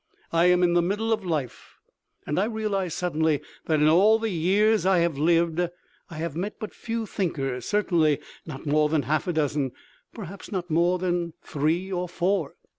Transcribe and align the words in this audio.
I 0.31 0.45
am 0.45 0.63
in 0.63 0.73
the 0.73 0.81
middle 0.81 1.13
of 1.13 1.23
life 1.23 1.77
and 2.25 2.39
I 2.39 2.45
realize 2.45 2.95
suddenly 2.95 3.39
that 3.67 3.79
in 3.81 3.87
all 3.87 4.17
the 4.17 4.31
years 4.31 4.83
I 4.83 4.97
have 4.97 5.15
lived 5.19 5.59
I 5.59 6.15
have 6.15 6.35
met 6.35 6.55
but 6.59 6.73
few 6.73 7.05
thinkers, 7.05 7.67
certainly 7.67 8.19
not 8.43 8.65
more 8.65 8.89
than 8.89 9.03
half 9.03 9.27
a 9.27 9.33
dozen, 9.33 9.73
perhaps 10.11 10.51
not 10.51 10.71
more 10.71 10.97
than 10.97 11.33
three 11.43 11.91
or 11.91 12.09
four." 12.09 12.55